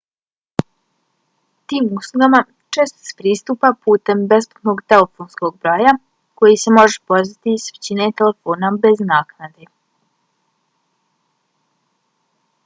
tim 1.73 1.89
uslugama 1.97 2.39
često 2.77 3.01
se 3.09 3.17
pristupa 3.19 3.71
putem 3.89 4.23
besplatnog 4.31 4.81
telefonskog 4.93 5.59
broja 5.65 5.93
kojij 6.41 6.59
se 6.63 6.75
može 6.79 7.01
pozvati 7.13 7.55
s 7.65 7.69
većine 7.77 8.09
telefona 8.23 8.73
bez 8.87 9.07
naknade 9.15 9.71